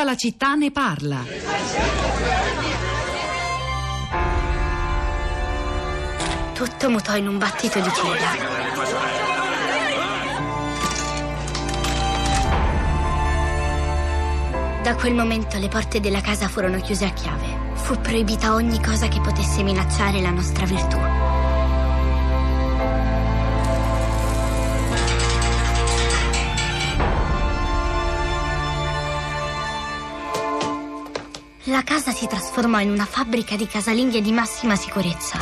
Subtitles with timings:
[0.00, 1.22] Tutta la città ne parla.
[6.54, 8.30] Tutto mutò in un battito di ciglia.
[14.82, 17.74] Da quel momento le porte della casa furono chiuse a chiave.
[17.74, 21.19] Fu proibita ogni cosa che potesse minacciare la nostra virtù.
[31.70, 35.38] La casa si trasformò in una fabbrica di casalinghe di massima sicurezza.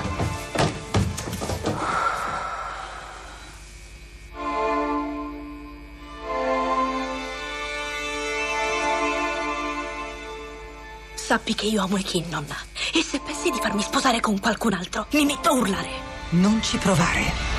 [11.15, 12.45] Sappi che io amo i Kinnon.
[12.93, 15.91] E se pensi di farmi sposare con qualcun altro, mi metto a urlare.
[16.31, 17.58] Non ci provare.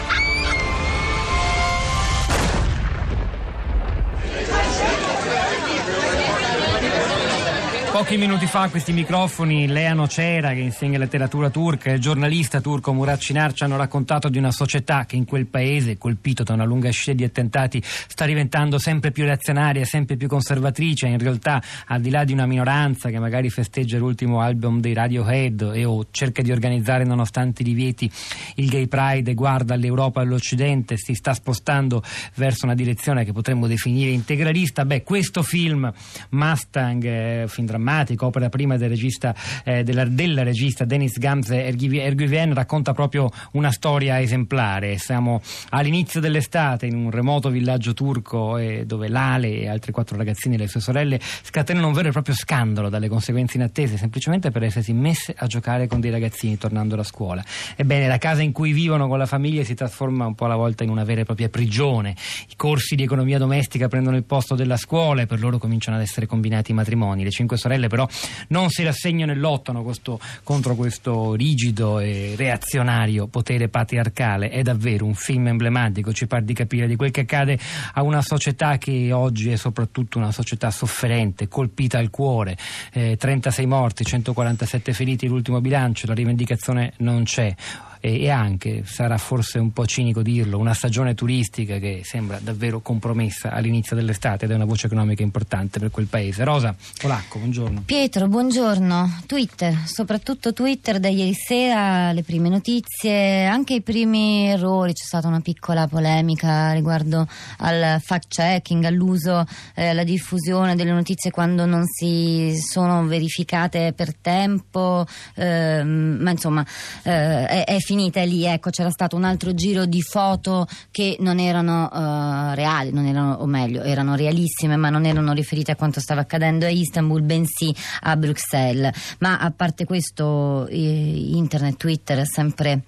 [7.99, 12.93] Pochi minuti fa questi microfoni Lea Nocera, che insegna letteratura turca, e il giornalista turco
[12.93, 16.63] Murat Cinar ci hanno raccontato di una società che in quel paese, colpito da una
[16.63, 21.07] lunga scia di attentati, sta diventando sempre più reazionaria, sempre più conservatrice.
[21.07, 25.71] In realtà, al di là di una minoranza che magari festeggia l'ultimo album dei Radiohead
[25.73, 28.09] e o cerca di organizzare, nonostante i divieti,
[28.55, 32.01] il Gay Pride e guarda all'Europa e all'Occidente, si sta spostando
[32.35, 34.85] verso una direzione che potremmo definire integralista.
[34.85, 35.91] Beh, questo film,
[36.29, 41.65] Mustang, eh, film drammatico, drammatico, opera prima del regista, eh, della, della, regista Denis Gamze
[41.65, 44.97] Erguivien, racconta proprio una storia esemplare.
[44.97, 50.55] Siamo all'inizio dell'estate in un remoto villaggio turco eh, dove Lale e altri quattro ragazzini
[50.55, 54.63] e le sue sorelle scatenano un vero e proprio scandalo dalle conseguenze inattese, semplicemente per
[54.63, 57.43] essersi messe a giocare con dei ragazzini tornando da scuola.
[57.75, 60.83] Ebbene, la casa in cui vivono con la famiglia si trasforma un po' alla volta
[60.83, 62.15] in una vera e propria prigione.
[62.49, 66.03] I corsi di economia domestica prendono il posto della scuola e per loro cominciano ad
[66.03, 67.23] essere combinati i matrimoni.
[67.23, 68.07] Le cinque sorelle sorelle però
[68.49, 74.49] non si rassegnano e lottano questo, contro questo rigido e reazionario potere patriarcale.
[74.49, 77.57] È davvero un film emblematico, ci pare di capire di quel che accade
[77.93, 82.57] a una società che oggi è soprattutto una società sofferente, colpita al cuore.
[82.91, 87.55] Eh, 36 morti, 147 feriti, l'ultimo bilancio, la rivendicazione non c'è
[87.99, 93.51] e, anche, sarà forse un po' cinico dirlo, una stagione turistica che sembra davvero compromessa
[93.51, 96.43] all'inizio dell'estate ed è una voce economica importante per quel paese.
[96.43, 97.83] Rosa Polacco, buongiorno.
[97.85, 99.21] Pietro, buongiorno.
[99.25, 105.27] Twitter, soprattutto Twitter da ieri sera, le prime notizie, anche i primi errori, c'è stata
[105.27, 107.27] una piccola polemica riguardo
[107.57, 109.45] al fact checking, all'uso,
[109.75, 115.05] eh, alla diffusione delle notizie quando non si sono verificate per tempo,
[115.35, 116.65] eh, ma insomma
[117.03, 121.39] eh, è, è finita lì, ecco, c'era stato un altro giro di foto che non
[121.39, 125.99] erano uh, reali, non erano, o meglio, erano realissime, ma non erano riferite a quanto
[125.99, 129.15] stava accadendo a Istanbul, bensì a Bruxelles.
[129.21, 132.83] Ma a parte questo, eh, internet, Twitter è sempre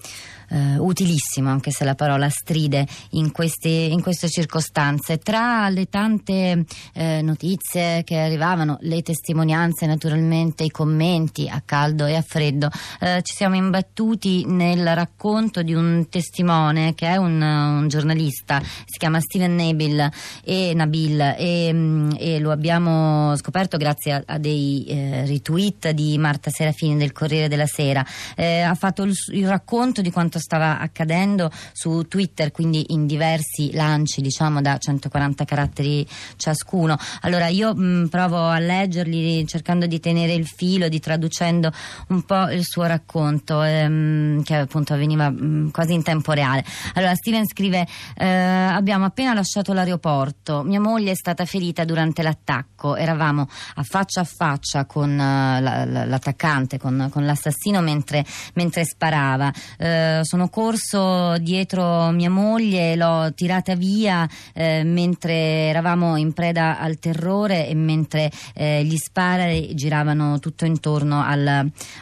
[0.52, 5.18] eh, utilissimo, anche se la parola stride in queste, in queste circostanze.
[5.18, 12.16] Tra le tante eh, notizie che arrivavano, le testimonianze naturalmente, i commenti a caldo e
[12.16, 12.70] a freddo,
[13.00, 18.98] eh, ci siamo imbattuti nel racconto di un testimone che è un, un giornalista, si
[18.98, 20.10] chiama Steven Nabil
[20.44, 26.18] e, Nabil e, mm, e lo abbiamo scoperto grazie a, a dei eh, retweet di
[26.18, 28.06] Marta Serafini del Corriere della Sera.
[28.36, 33.72] Eh, ha fatto il, il racconto di quanto stava accadendo su Twitter, quindi in diversi
[33.74, 36.98] lanci, diciamo da 140 caratteri ciascuno.
[37.22, 41.72] Allora io mh, provo a leggerli cercando di tenere il filo, di traducendo
[42.10, 46.66] un po' il suo racconto, ehm, che appunto avveniva mh, quasi in tempo reale.
[46.96, 47.88] Allora Steven scrive:
[48.18, 54.22] eh, Abbiamo appena lasciato l'aeroporto, mia moglie è stata ferita durante l'attacco, eravamo a faccia
[54.22, 59.52] a faccia con la, l'attaccante, con, con l'assassino mentre, mentre sparava.
[59.78, 65.34] Uh, sono corso dietro mia moglie, l'ho tirata via eh, mentre
[65.68, 71.46] eravamo in preda al terrore e mentre eh, gli spari giravano tutto intorno al,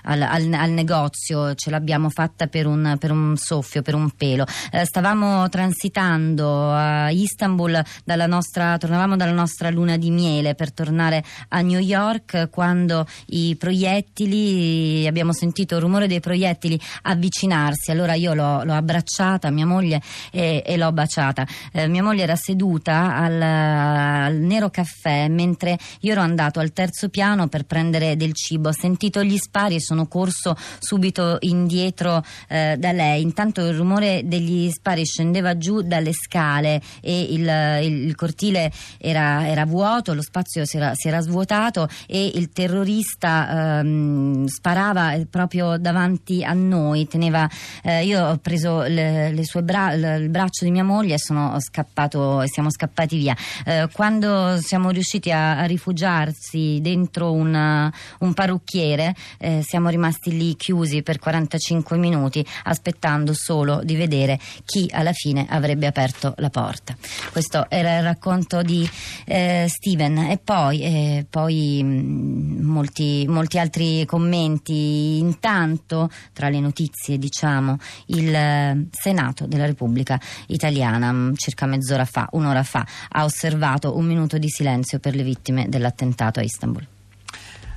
[0.03, 4.45] al, al, al, negozio, ce l'abbiamo fatta per un, per un soffio, per un pelo.
[4.71, 11.23] Eh, stavamo transitando a Istanbul, dalla nostra, tornavamo dalla nostra luna di miele per tornare
[11.47, 17.89] a New York quando i proiettili, abbiamo sentito il rumore dei proiettili avvicinarsi.
[17.89, 20.01] Allora io l'ho, l'ho abbracciata, mia moglie,
[20.31, 21.45] e, e l'ho baciata.
[21.71, 27.09] Eh, mia moglie era seduta al, al, Nero Caffè mentre io ero andato al terzo
[27.09, 28.69] piano per prendere del cibo.
[28.69, 33.21] Ho sentito gli spari e sono corso subito indietro eh, da lei.
[33.21, 37.41] Intanto il rumore degli spari scendeva giù dalle scale e il,
[37.83, 42.51] il, il cortile era, era, vuoto, lo spazio si era, si era, svuotato e il
[42.51, 47.07] terrorista ehm, sparava proprio davanti a noi.
[47.07, 47.49] Teneva,
[47.83, 51.59] eh, io ho preso le, le sue bra- il braccio di mia moglie e sono
[51.59, 53.35] scappato e siamo scappati via.
[53.65, 60.55] Eh, quando siamo riusciti a, a rifugiarsi dentro un, un parrucchiere, eh, siamo rimasti lì
[60.55, 66.95] chiusi per 45 minuti aspettando solo di vedere chi alla fine avrebbe aperto la porta.
[67.31, 68.89] Questo era il racconto di
[69.25, 75.19] eh, Steven e poi, eh, poi mh, mm, molti, molti, altri commenti.
[75.19, 77.77] Intanto, tra le notizie, diciamo,
[78.07, 84.05] il eh, Senato della Repubblica Italiana, mm, circa mezz'ora fa, un'ora fa, ha osservato un
[84.05, 86.85] minuto di silenzio per le vittime dell'attentato a Istanbul.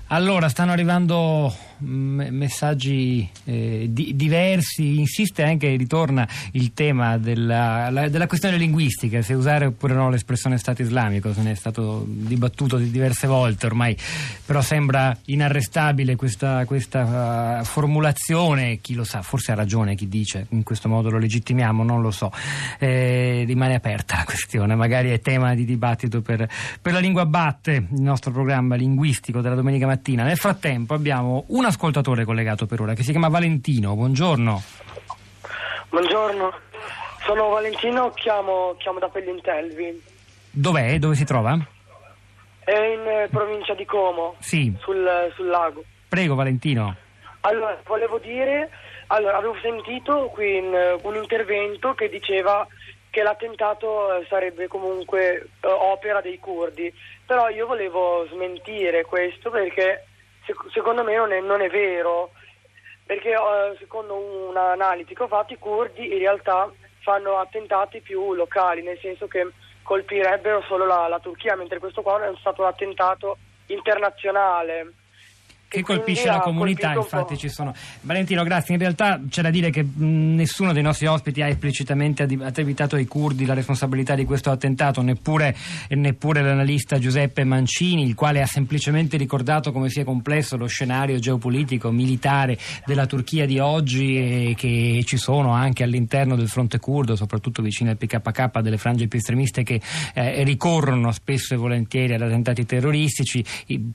[0.09, 8.26] Allora, stanno arrivando messaggi eh, di, diversi, insiste anche, ritorna il tema della, la, della,
[8.26, 13.26] questione linguistica, se usare oppure no l'espressione Stato islamico, se ne è stato dibattuto diverse
[13.26, 13.96] volte ormai,
[14.44, 20.46] però sembra inarrestabile questa, questa uh, formulazione, chi lo sa, forse ha ragione chi dice
[20.50, 22.31] in questo modo lo legittimiamo, non lo so,
[22.78, 26.49] eh, rimane aperta la questione, magari è tema di dibattito per,
[26.81, 30.23] per la lingua batte, il nostro programma linguistico della domenica mattina.
[30.23, 33.94] Nel frattempo abbiamo una ascoltatore collegato per ora che si chiama Valentino.
[33.94, 34.62] Buongiorno.
[35.88, 36.52] Buongiorno,
[37.24, 40.02] sono Valentino, chiamo, chiamo da Pellintelvi.
[40.50, 40.98] Dov'è?
[40.98, 41.58] Dove si trova?
[42.64, 44.72] È in eh, provincia di Como, sì.
[44.80, 45.82] sul, sul lago.
[46.08, 46.94] Prego Valentino.
[47.40, 48.70] Allora, volevo dire,
[49.08, 52.66] allora, avevo sentito qui in, uh, un intervento che diceva
[53.10, 56.92] che l'attentato uh, sarebbe comunque uh, opera dei curdi,
[57.26, 60.06] però io volevo smentire questo perché
[60.72, 62.32] secondo me non è, non è vero,
[63.04, 64.14] perché eh, secondo
[64.48, 69.48] un'analisi che ho fatto i curdi in realtà fanno attentati più locali, nel senso che
[69.82, 74.92] colpirebbero solo la, la Turchia, mentre questo qua è stato un attentato internazionale
[75.72, 77.74] che colpisce la comunità, infatti ci sono.
[78.02, 78.74] Valentino, grazie.
[78.74, 83.46] In realtà c'è da dire che nessuno dei nostri ospiti ha esplicitamente attribuito ai curdi
[83.46, 85.56] la responsabilità di questo attentato, neppure,
[85.88, 91.90] neppure, l'analista Giuseppe Mancini, il quale ha semplicemente ricordato come sia complesso lo scenario geopolitico,
[91.90, 97.62] militare della Turchia di oggi e che ci sono anche all'interno del fronte curdo, soprattutto
[97.62, 99.80] vicino al PKK, delle frange più estremiste che
[100.12, 103.42] eh, ricorrono spesso e volentieri ad attentati terroristici.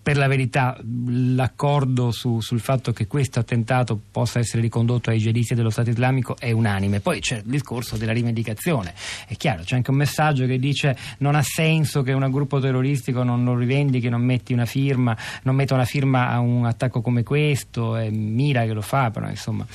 [0.01, 5.18] Per la verità l'accordo l'accordo su, sul fatto che questo attentato possa essere ricondotto ai
[5.18, 7.02] jihadisti dello Stato islamico è unanime.
[7.02, 8.94] Poi c'è il discorso della rivendicazione.
[9.28, 13.24] È chiaro, c'è anche un messaggio che dice non ha senso che un gruppo terroristico
[13.24, 17.24] non lo rivendichi, non metti una firma, non metta una firma a un attacco come
[17.24, 19.66] questo, è Mira che lo fa, però insomma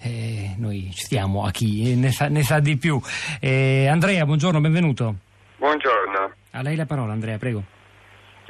[0.00, 2.98] eh, noi stiamo a chi ne sa, ne sa di più.
[3.40, 5.14] Eh, Andrea, buongiorno, benvenuto.
[5.58, 6.32] Buongiorno.
[6.52, 7.80] A lei la parola Andrea, prego.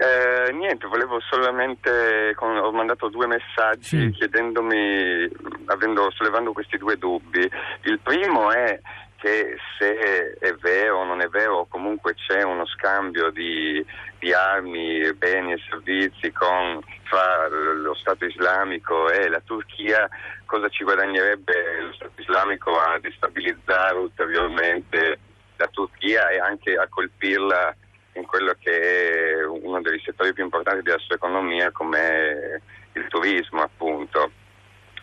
[0.02, 4.10] Eh, niente, volevo solamente, con, ho mandato due messaggi sì.
[4.10, 5.30] chiedendomi,
[5.66, 7.48] avendo, sollevando questi due dubbi.
[7.82, 8.80] Il primo è
[9.18, 13.84] che se è vero o non è vero, comunque c'è uno scambio di,
[14.18, 20.08] di armi, beni e servizi con, fra lo Stato islamico e la Turchia,
[20.46, 25.18] cosa ci guadagnerebbe lo Stato islamico a destabilizzare ulteriormente
[25.58, 27.76] la Turchia e anche a colpirla
[28.14, 32.60] in quello che è uno dei settori più importanti della sua economia come
[32.92, 34.30] il turismo appunto.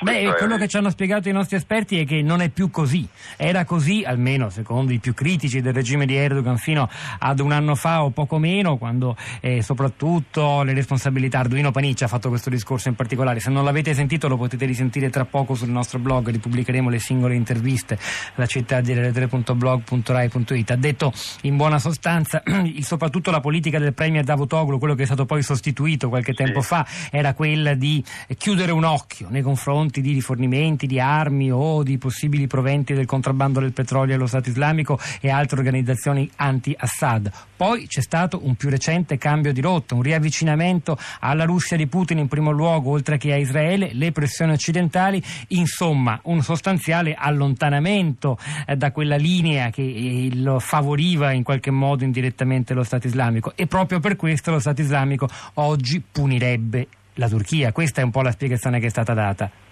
[0.02, 3.06] Beh, quello che ci hanno spiegato i nostri esperti è che non è più così.
[3.36, 7.76] Era così, almeno secondo i più critici del regime di Erdogan, fino ad un anno
[7.76, 11.40] fa o poco meno, quando eh, soprattutto le responsabilità.
[11.40, 13.42] Arduino Paniccia ha fatto questo discorso in particolare.
[13.42, 16.30] Se non l'avete sentito, lo potete risentire tra poco sul nostro blog.
[16.30, 18.00] Ripubblicheremo le singole interviste.
[18.36, 20.72] La città di rete.blog.rai.it.
[20.72, 22.42] Ha detto in buona sostanza,
[22.80, 26.88] soprattutto la politica del Premier Davutoglu, quello che è stato poi sostituito qualche tempo fa,
[27.12, 28.02] era quella di
[28.38, 33.06] chiudere un occhio nei confronti confronti di rifornimenti di armi o di possibili proventi del
[33.06, 37.32] contrabbando del petrolio allo Stato islamico e altre organizzazioni anti-Assad.
[37.56, 42.20] Poi c'è stato un più recente cambio di rotta, un riavvicinamento alla Russia di Putin
[42.20, 48.76] in primo luogo, oltre che a Israele, le pressioni occidentali, insomma un sostanziale allontanamento eh,
[48.78, 53.68] da quella linea che eh, lo favoriva in qualche modo indirettamente lo Stato islamico e
[53.68, 57.72] proprio per questo lo Stato islamico oggi punirebbe la Turchia.
[57.72, 59.68] Questa è un po' la spiegazione che è stata data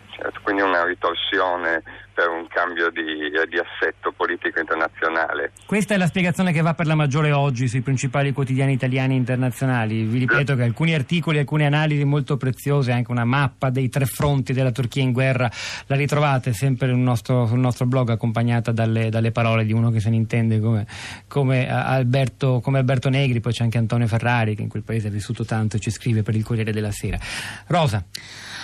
[0.88, 1.84] ritorsione
[2.18, 3.04] per un cambio di,
[3.48, 5.52] di, assetto politico internazionale.
[5.68, 9.18] Questa è la spiegazione che va per la maggiore oggi sui principali quotidiani italiani e
[9.18, 10.02] internazionali.
[10.02, 14.52] Vi ripeto che alcuni articoli, alcune analisi molto preziose, anche una mappa dei tre fronti
[14.52, 15.48] della Turchia in guerra,
[15.86, 20.10] la ritrovate sempre nostro, sul nostro blog accompagnata dalle, dalle, parole di uno che se
[20.10, 20.88] ne intende come,
[21.28, 25.12] come, Alberto, come Alberto Negri, poi c'è anche Antonio Ferrari che in quel paese ha
[25.12, 27.20] vissuto tanto e ci scrive per il Corriere della Sera.
[27.68, 28.04] Rosa.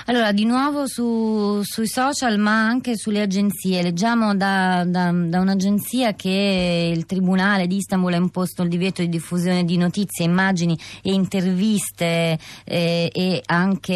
[0.07, 3.81] Allora, di nuovo su, sui social ma anche sulle agenzie.
[3.81, 9.07] Leggiamo da, da, da, un'agenzia che il Tribunale di Istanbul ha imposto il divieto di
[9.07, 13.93] diffusione di notizie, immagini e interviste eh, e anche,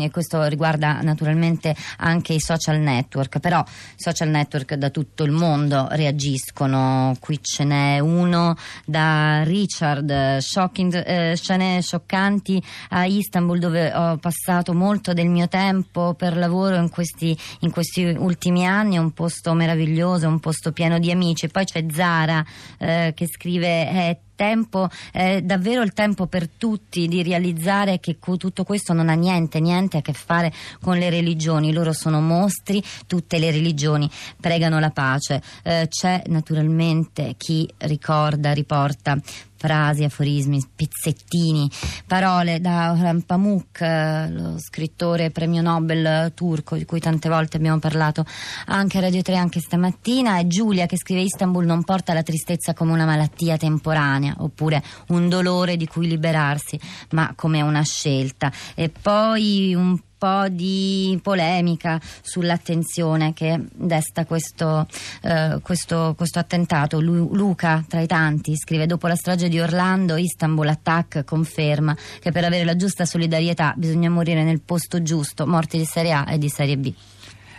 [0.00, 3.62] e questo riguarda naturalmente anche i social network, però
[3.94, 7.14] social network da tutto il mondo reagiscono.
[7.20, 8.56] Qui ce n'è uno
[8.86, 15.48] da Richard, shocking, eh, scene scioccanti a Istanbul dove ho passato molto del mio mio
[15.48, 20.72] tempo per lavoro in questi, in questi ultimi anni, è un posto meraviglioso, un posto
[20.72, 21.48] pieno di amici.
[21.48, 22.44] Poi c'è Zara
[22.78, 28.64] eh, che scrive eh, tempo, eh, davvero il tempo per tutti di realizzare che tutto
[28.64, 31.72] questo non ha niente, niente a che fare con le religioni.
[31.72, 34.08] Loro sono mostri, tutte le religioni
[34.40, 35.42] pregano la pace.
[35.62, 39.18] Eh, c'è naturalmente chi ricorda, riporta
[39.62, 41.70] frasi, aforismi, pezzettini,
[42.04, 47.78] parole da Orhan Pamuk, eh, lo scrittore premio Nobel turco di cui tante volte abbiamo
[47.78, 48.24] parlato
[48.66, 52.74] anche a Radio 3 anche stamattina, e Giulia che scrive Istanbul non porta la tristezza
[52.74, 58.50] come una malattia temporanea oppure un dolore di cui liberarsi, ma come una scelta.
[58.74, 64.86] E poi un po' di polemica sull'attenzione che desta questo,
[65.22, 67.00] eh, questo, questo attentato.
[67.00, 72.30] Lu- Luca, tra i tanti, scrive: Dopo la strage di Orlando, Istanbul Attack conferma che
[72.30, 76.38] per avere la giusta solidarietà bisogna morire nel posto giusto, morti di serie A e
[76.38, 76.94] di serie B.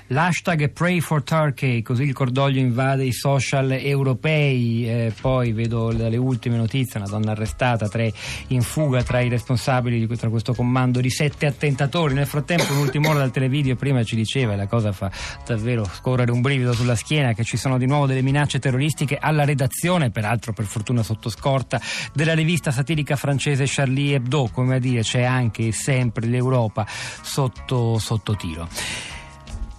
[0.07, 4.87] L'hashtag Pray for Turkey, così il cordoglio invade i social europei.
[4.87, 8.11] Eh, poi vedo dalle ultime notizie una donna arrestata, tre
[8.47, 12.13] in fuga tra i responsabili di tra questo comando di sette attentatori.
[12.13, 15.09] Nel frattempo, l'ultima ora dal televideo prima ci diceva, e la cosa fa
[15.45, 19.45] davvero scorrere un brivido sulla schiena, che ci sono di nuovo delle minacce terroristiche alla
[19.45, 21.81] redazione, peraltro per fortuna sotto scorta,
[22.13, 24.49] della rivista satirica francese Charlie Hebdo.
[24.51, 29.12] Come a dire, c'è anche sempre l'Europa sotto, sotto tiro.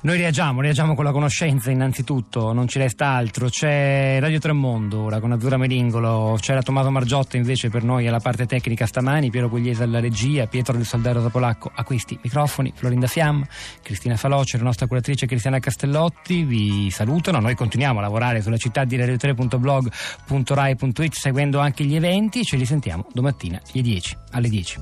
[0.05, 3.49] Noi reagiamo, reagiamo con la conoscenza innanzitutto, non ci resta altro.
[3.49, 8.45] C'è Radio Tremondo ora con Azzurra Meringolo, c'era Tommaso Margiotta invece per noi alla parte
[8.45, 13.07] tecnica stamani, Piero Gugliese alla regia, Pietro del Soldero da Polacco a questi microfoni, Florinda
[13.07, 13.47] Fiamma,
[13.81, 17.41] Cristina Faloce, la nostra curatrice Cristiana Castellotti vi salutano.
[17.41, 23.07] Noi continuiamo a lavorare sulla città di radio3.blog.rai.it seguendo anche gli eventi, ce li sentiamo
[23.11, 24.17] domattina alle 10.
[24.33, 24.81] Alle 10.